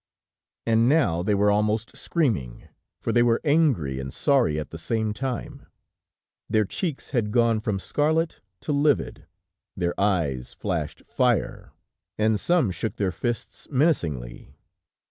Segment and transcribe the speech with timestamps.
[0.65, 2.67] And now they were almost screaming,
[2.99, 5.67] for they were angry and sorry at the same time.
[6.49, 9.27] Their cheeks had gone from scarlet to livid,
[9.77, 11.73] their eyes flashed fire,
[12.17, 14.55] and some shook their fists menacingly.